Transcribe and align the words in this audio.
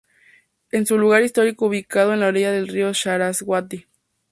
Es 0.71 0.89
un 0.89 0.99
lugar 0.99 1.21
histórico 1.21 1.67
ubicado 1.67 2.11
en 2.11 2.21
la 2.21 2.27
orilla 2.29 2.51
del 2.51 2.67
río 2.67 2.91
Saraswati. 2.91 3.85